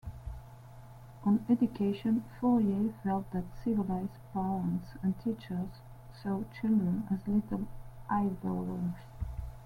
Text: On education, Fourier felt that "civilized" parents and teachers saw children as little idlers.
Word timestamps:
On 1.25 1.45
education, 1.47 2.23
Fourier 2.39 2.91
felt 3.03 3.29
that 3.33 3.43
"civilized" 3.63 4.17
parents 4.33 4.93
and 5.03 5.13
teachers 5.19 5.69
saw 6.23 6.41
children 6.59 7.07
as 7.11 7.27
little 7.27 7.67
idlers. 8.09 8.95